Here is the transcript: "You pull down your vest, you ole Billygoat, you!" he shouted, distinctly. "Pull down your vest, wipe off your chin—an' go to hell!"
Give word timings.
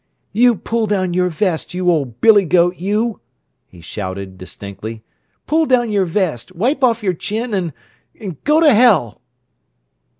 "You 0.33 0.55
pull 0.55 0.87
down 0.87 1.13
your 1.13 1.29
vest, 1.29 1.75
you 1.75 1.91
ole 1.91 2.07
Billygoat, 2.07 2.79
you!" 2.79 3.19
he 3.67 3.81
shouted, 3.81 4.35
distinctly. 4.35 5.03
"Pull 5.45 5.67
down 5.67 5.91
your 5.91 6.05
vest, 6.07 6.55
wipe 6.55 6.83
off 6.83 7.03
your 7.03 7.13
chin—an' 7.13 7.71
go 8.43 8.59
to 8.59 8.73
hell!" 8.73 9.21